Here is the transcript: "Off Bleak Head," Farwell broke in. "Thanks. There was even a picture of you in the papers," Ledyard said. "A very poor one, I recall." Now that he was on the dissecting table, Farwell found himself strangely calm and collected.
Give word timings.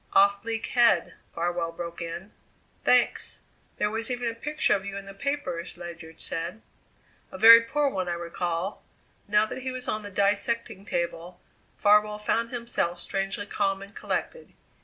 "Off 0.13 0.41
Bleak 0.41 0.65
Head," 0.65 1.13
Farwell 1.31 1.71
broke 1.71 2.01
in. 2.01 2.31
"Thanks. 2.83 3.37
There 3.77 3.91
was 3.91 4.09
even 4.09 4.27
a 4.29 4.33
picture 4.33 4.73
of 4.73 4.83
you 4.83 4.97
in 4.97 5.05
the 5.05 5.13
papers," 5.13 5.77
Ledyard 5.77 6.19
said. 6.19 6.63
"A 7.31 7.37
very 7.37 7.61
poor 7.61 7.87
one, 7.87 8.09
I 8.09 8.13
recall." 8.13 8.81
Now 9.27 9.45
that 9.45 9.61
he 9.61 9.69
was 9.69 9.87
on 9.87 10.01
the 10.01 10.09
dissecting 10.09 10.85
table, 10.85 11.39
Farwell 11.77 12.17
found 12.17 12.49
himself 12.49 12.99
strangely 12.99 13.45
calm 13.45 13.83
and 13.83 13.93
collected. 13.93 14.53